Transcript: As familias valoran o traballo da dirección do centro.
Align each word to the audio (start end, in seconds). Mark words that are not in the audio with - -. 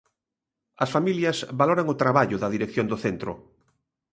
As 0.83 0.89
familias 0.95 1.37
valoran 1.59 1.87
o 1.93 1.99
traballo 2.03 2.37
da 2.39 2.53
dirección 2.55 2.85
do 2.91 2.97
centro. 3.05 3.31